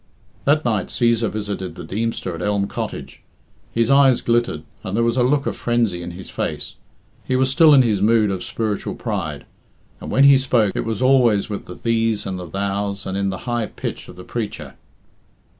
[0.45, 3.21] That night Cæsar visited the Deemster at Elm Cottage.
[3.71, 6.73] His eyes glittered, and there was a look of frenzy in his face.
[7.23, 9.45] He was still in his mood of spiritual pride,
[9.99, 13.29] and when he spoke it was always with the thees and the thous and in
[13.29, 14.73] the high pitch of the preacher.